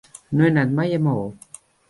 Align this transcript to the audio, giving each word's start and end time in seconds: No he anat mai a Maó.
No 0.39 0.47
he 0.47 0.53
anat 0.53 0.73
mai 0.79 0.97
a 0.97 1.01
Maó. 1.09 1.29